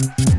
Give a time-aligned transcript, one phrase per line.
[0.00, 0.29] Celso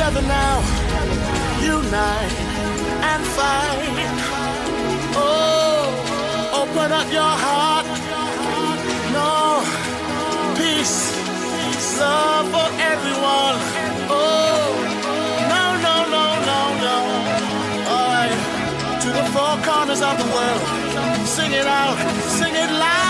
[0.00, 0.56] together now,
[1.60, 2.32] unite
[3.10, 4.08] and fight.
[5.14, 7.84] Oh, open up your heart.
[9.12, 9.60] No,
[10.56, 10.96] peace,
[12.00, 13.56] love for everyone.
[14.08, 14.72] Oh,
[15.52, 16.96] no, no, no, no, no.
[17.92, 20.62] All right, to the four corners of the world,
[21.26, 21.98] sing it out,
[22.38, 23.09] sing it loud.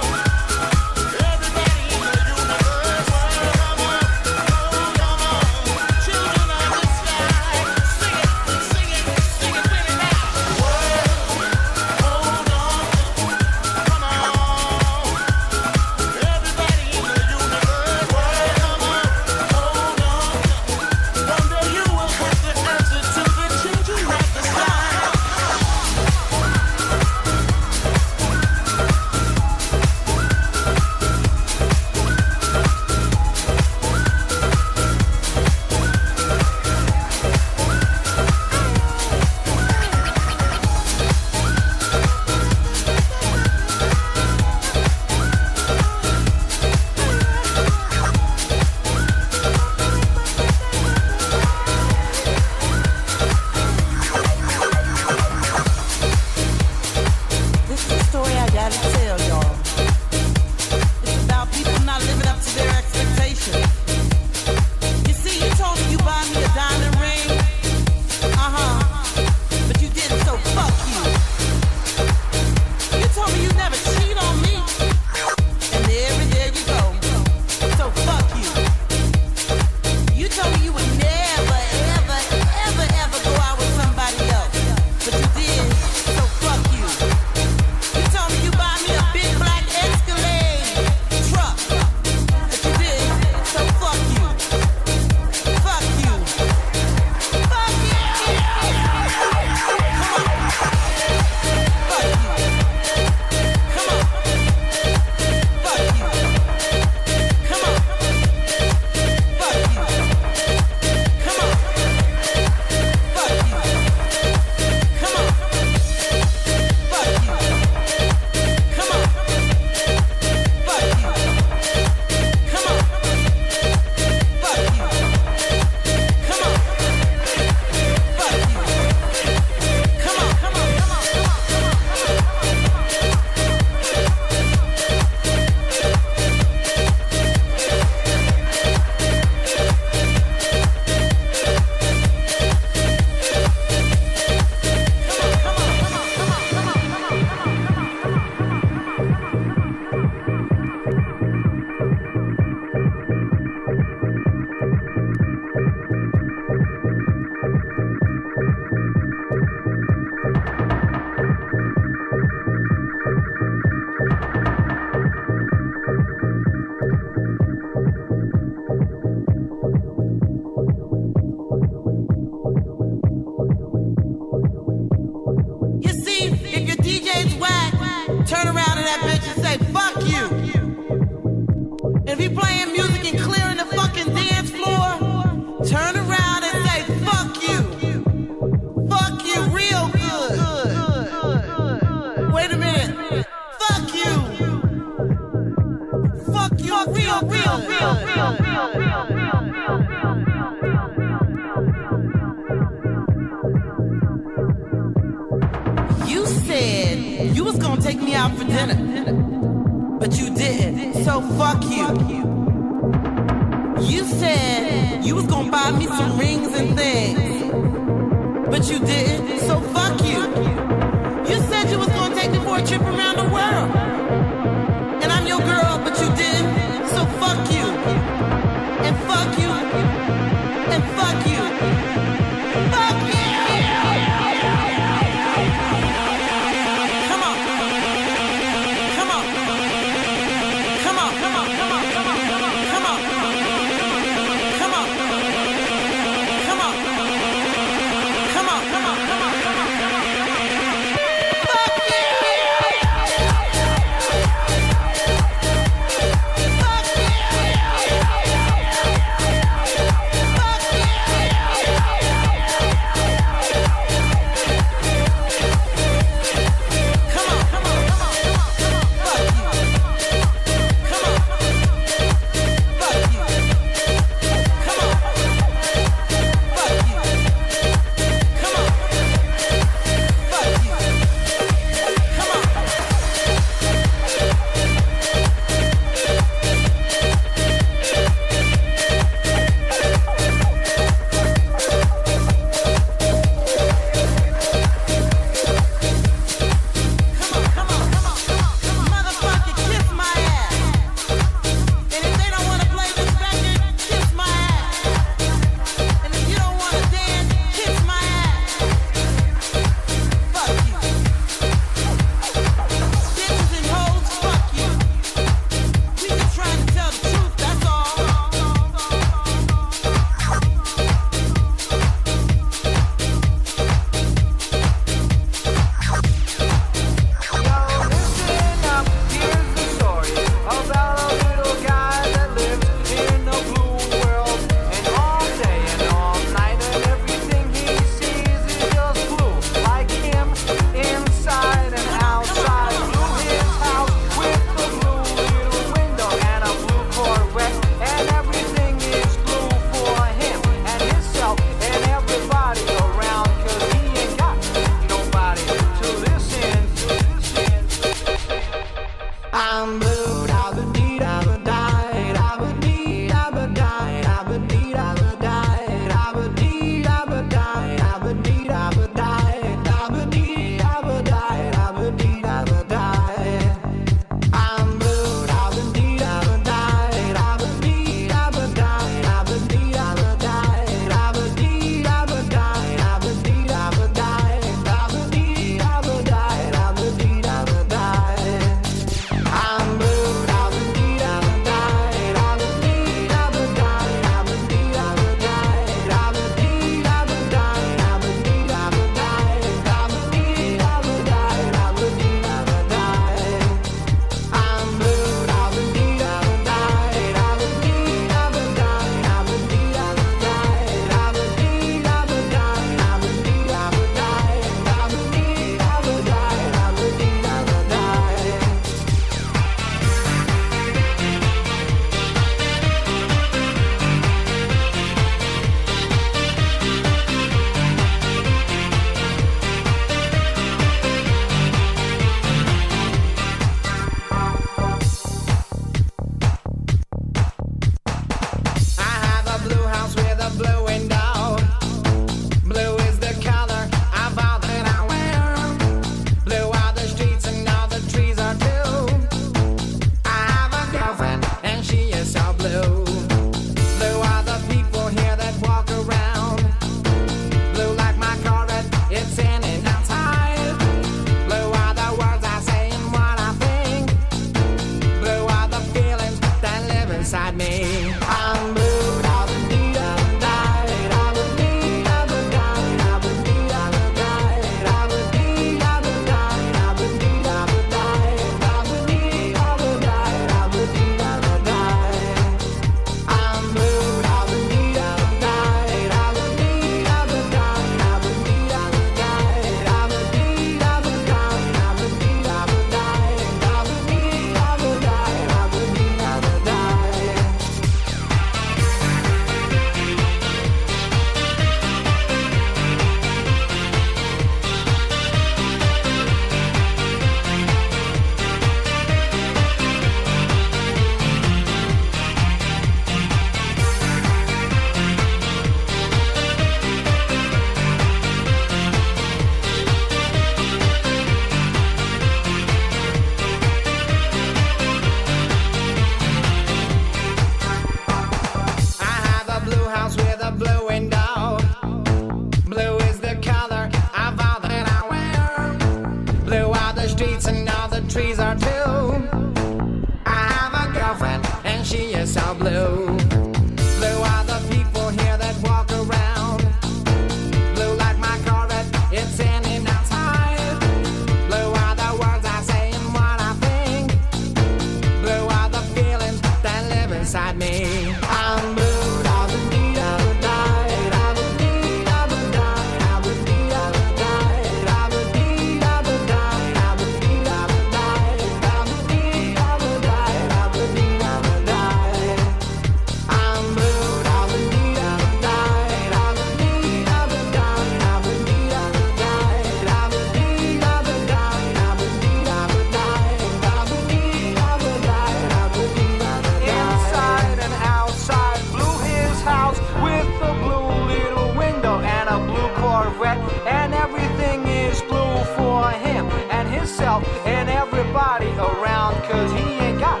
[593.46, 600.00] And everything is blue for him and himself and everybody around, cause he ain't got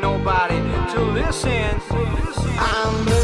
[0.00, 0.58] nobody
[0.92, 1.98] to listen to.
[2.24, 3.19] Listen.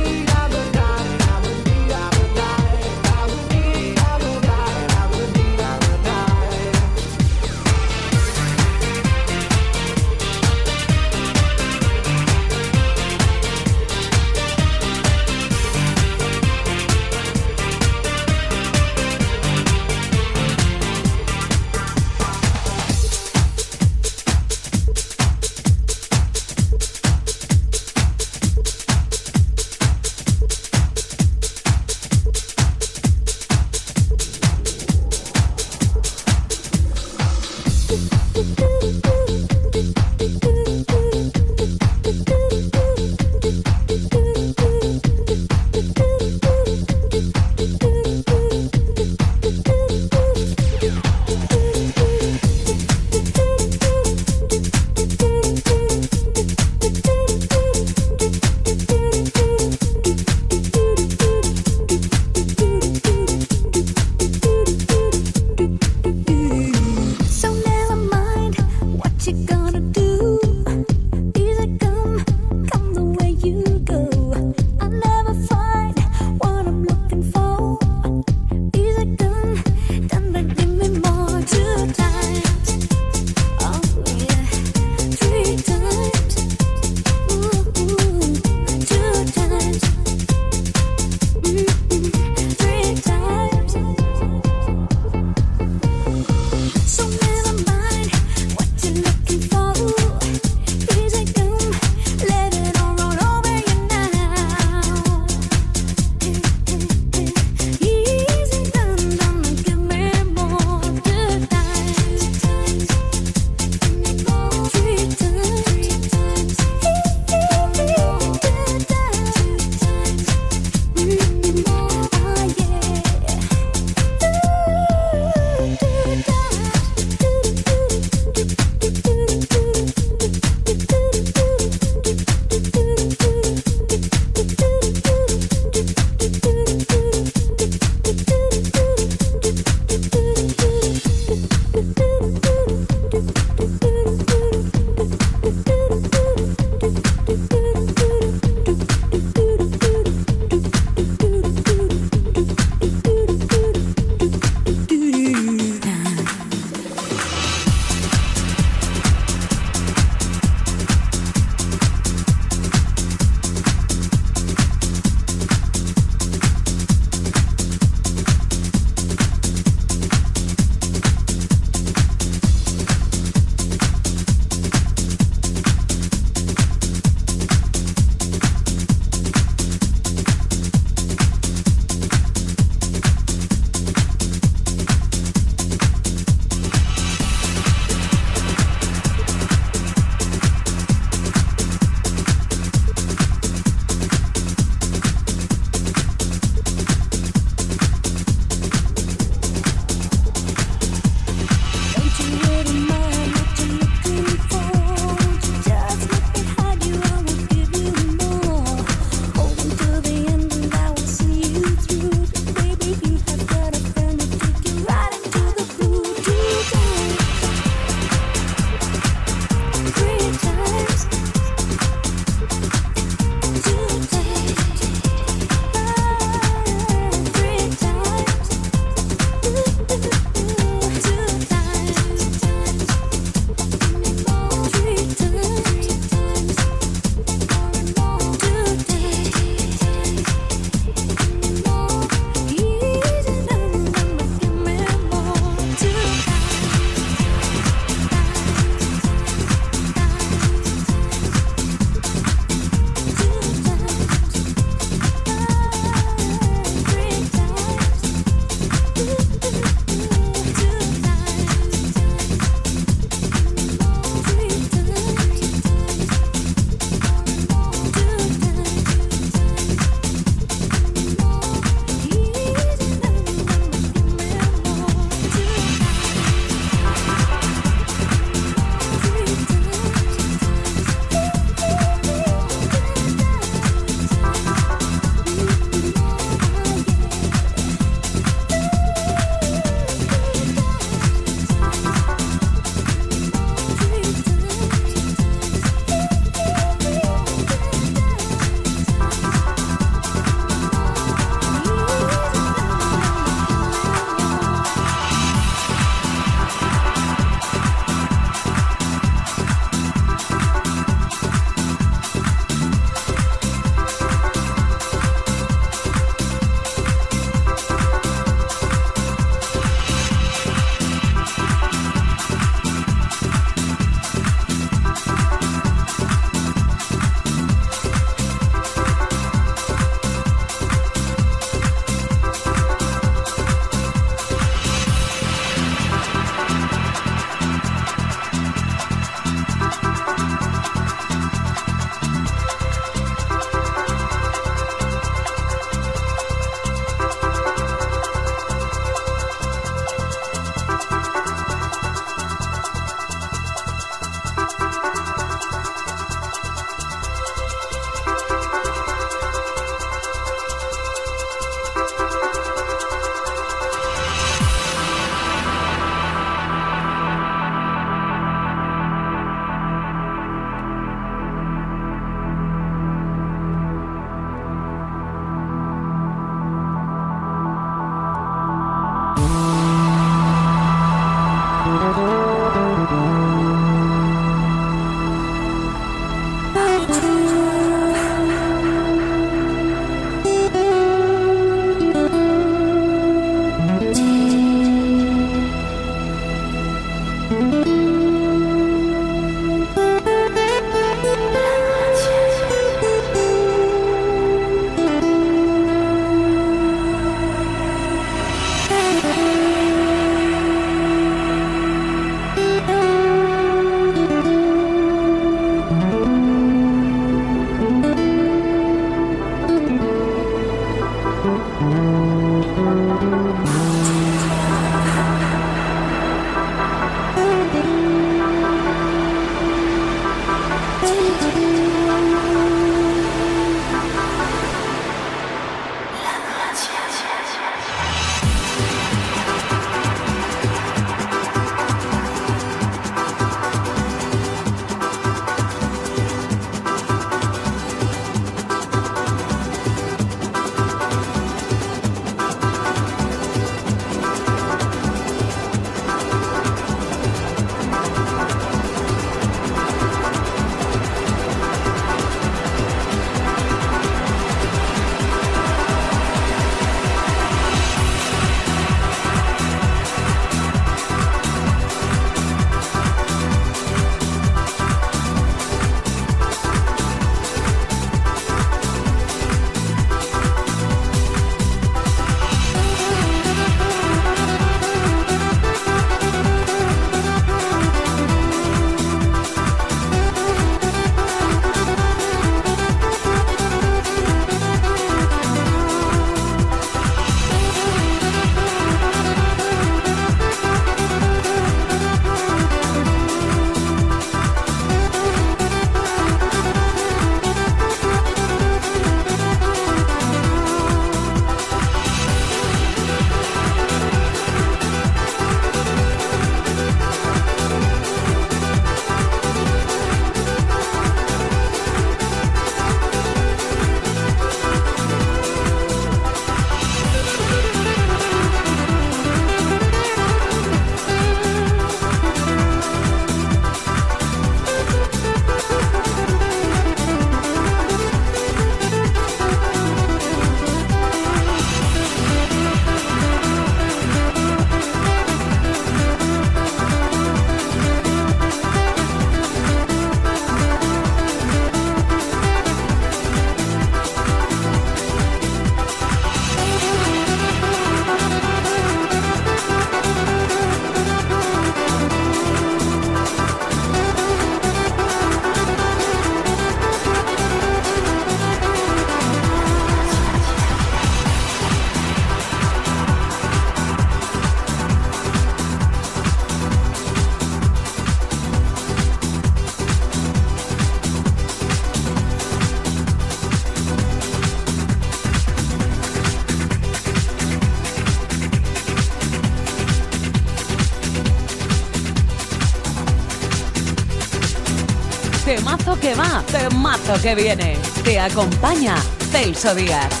[595.81, 597.57] Que va, temazo que viene.
[597.83, 598.75] Te acompaña
[599.11, 600.00] Celso Díaz.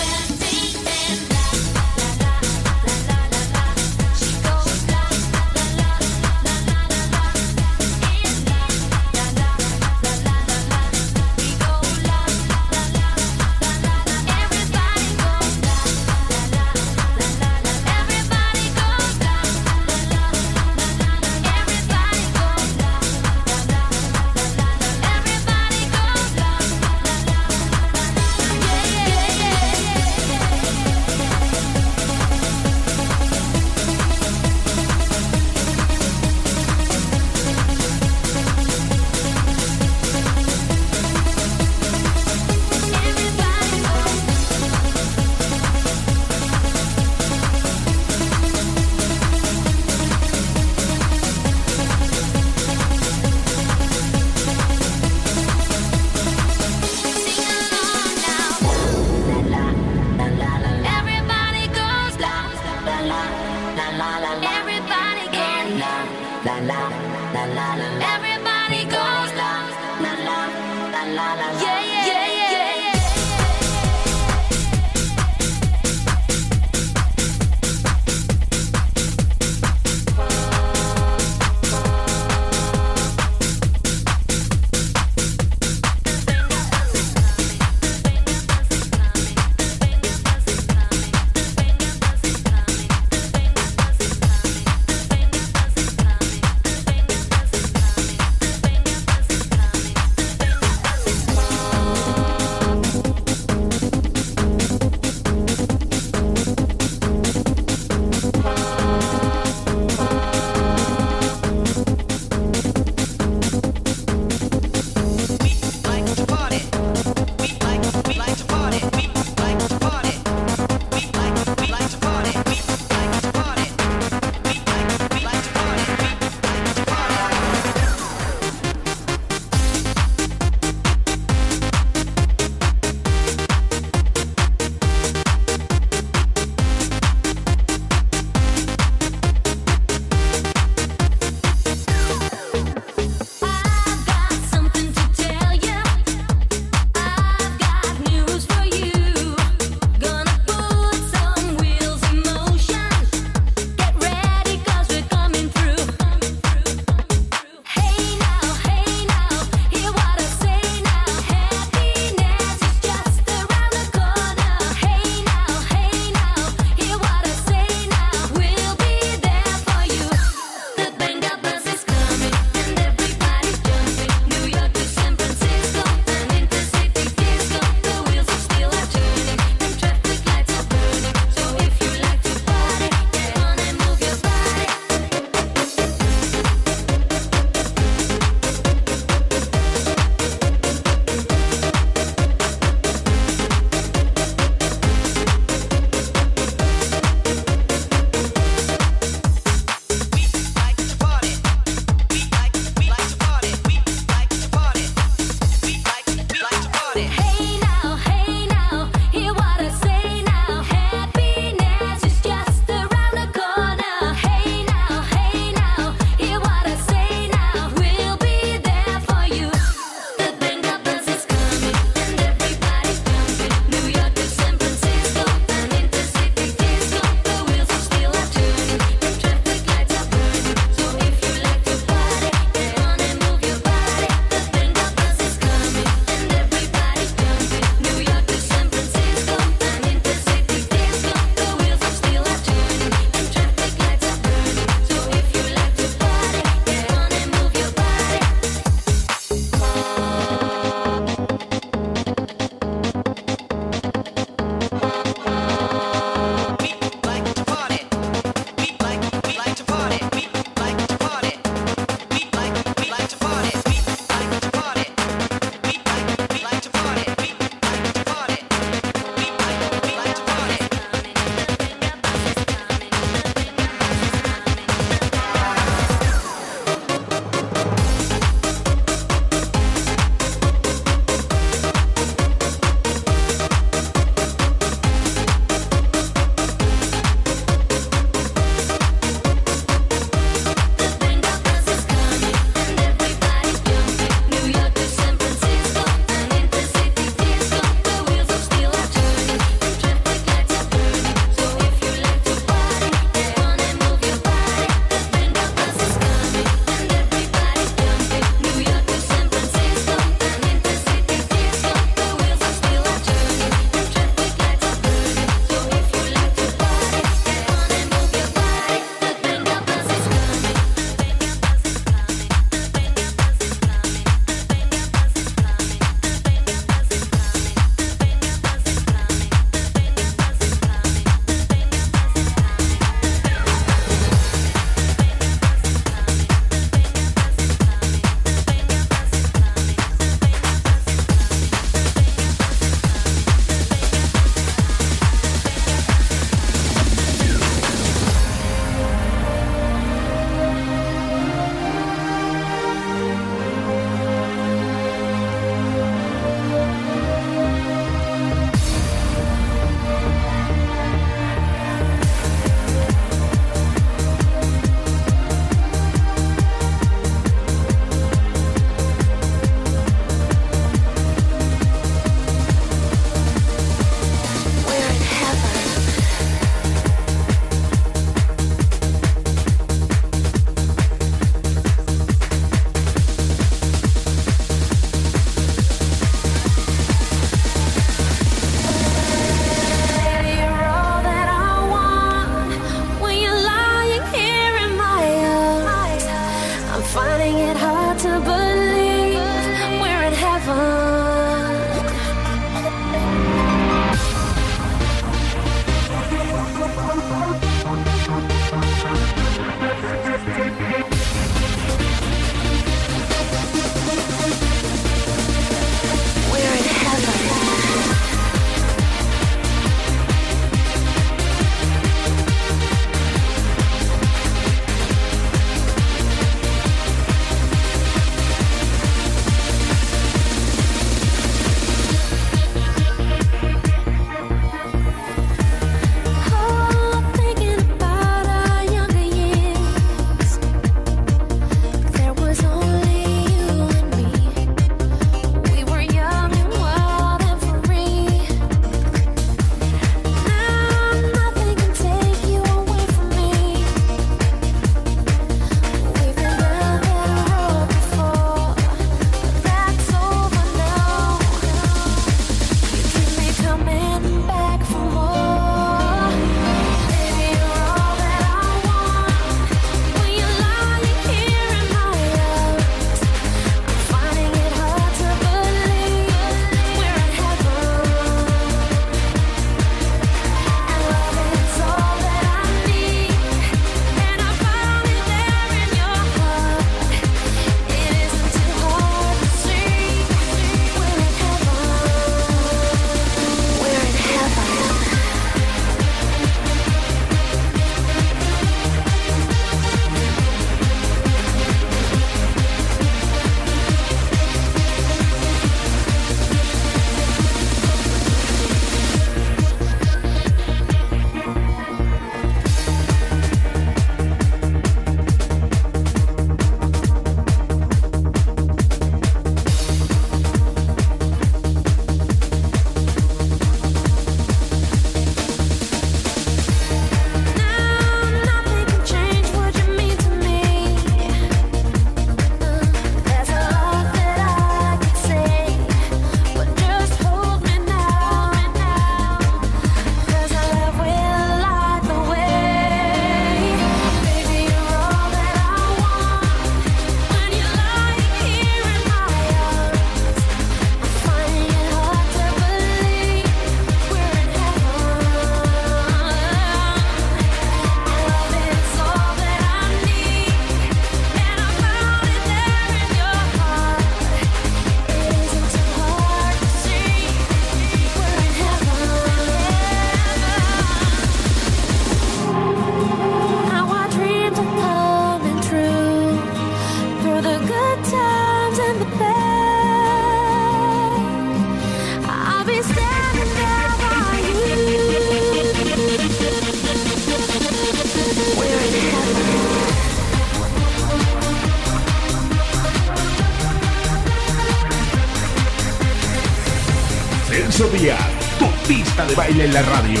[599.06, 600.00] De baile en la radio.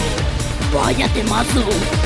[0.72, 1.99] Vaya temazo.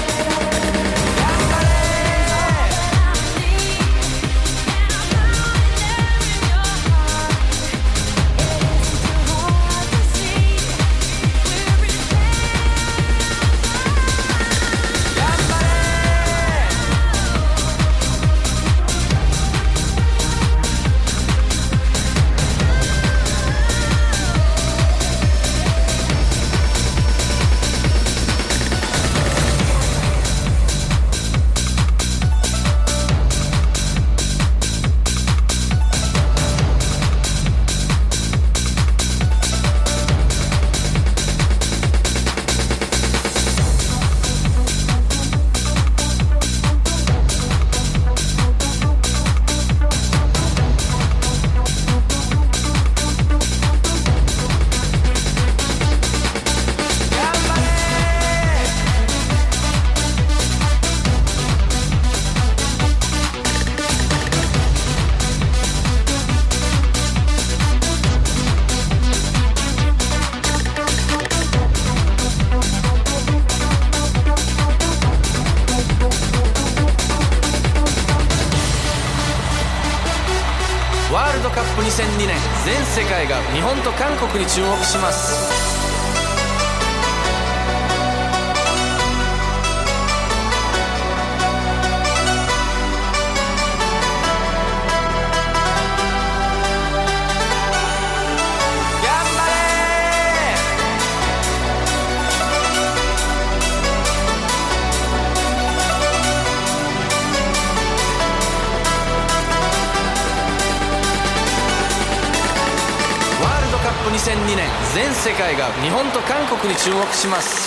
[116.84, 117.63] 注目します。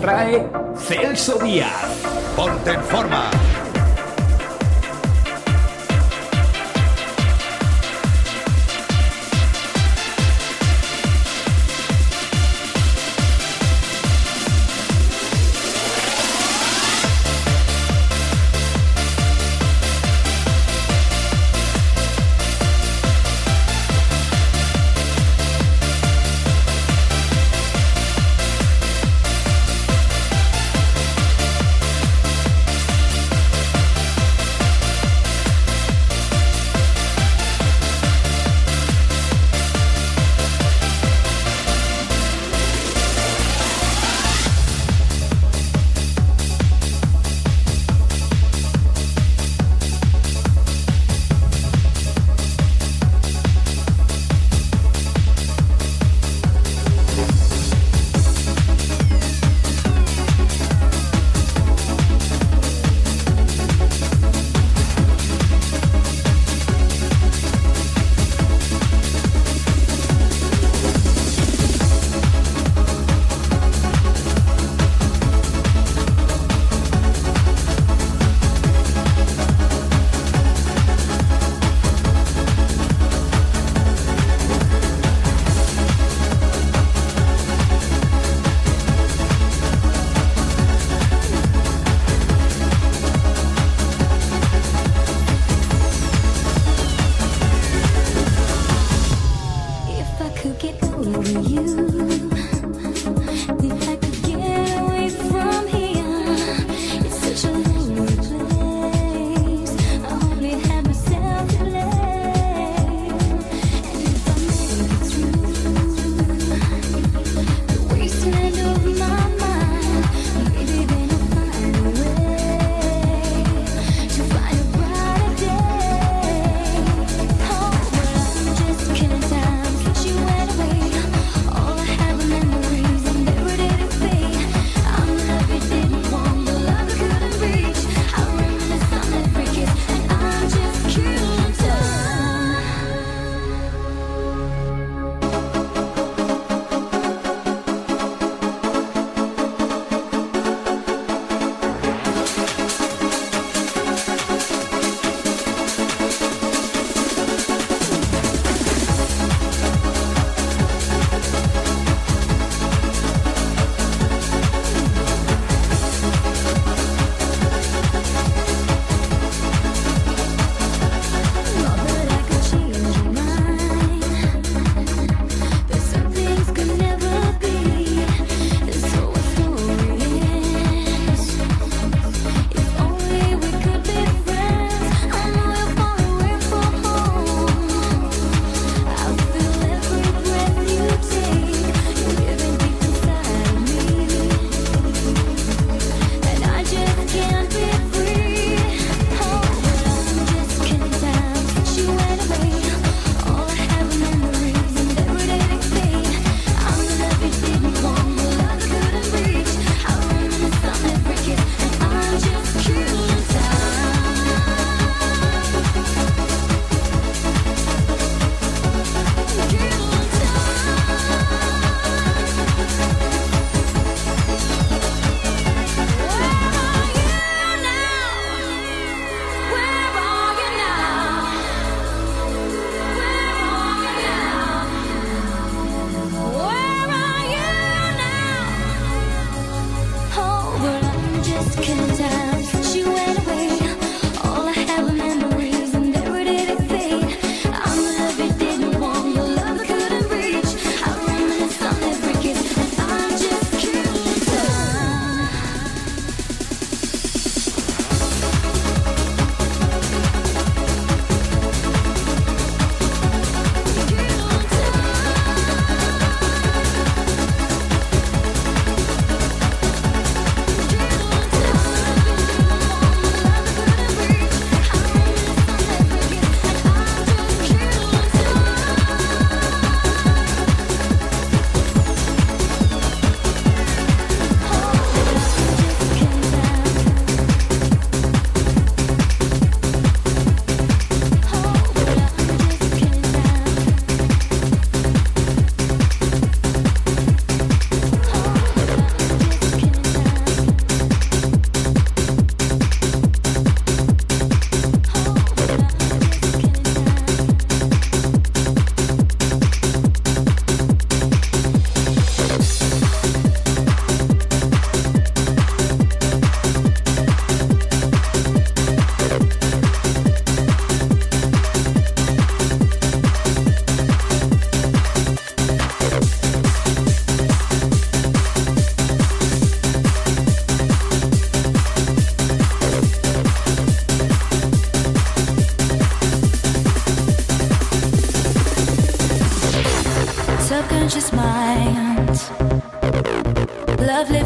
[0.00, 0.46] Trae
[0.76, 1.67] Celso Díaz.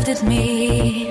[0.04, 1.01] Lifted me.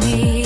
[0.00, 0.37] me.